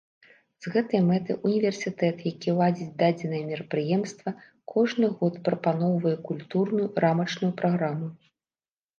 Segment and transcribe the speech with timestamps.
[0.65, 4.33] З гэтай мэтай універсітэт, які ладзіць дадзенае мерапрыемства,
[4.73, 8.07] кожны год прапаноўвае культурную рамачную праграму.